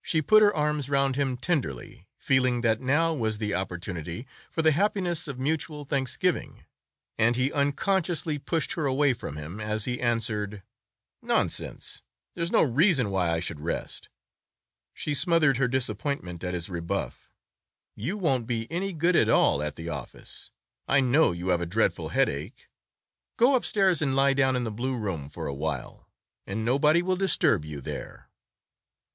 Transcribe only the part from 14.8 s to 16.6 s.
She smothered her disappointment at